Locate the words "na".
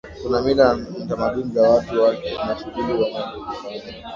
0.75-1.05, 2.47-2.57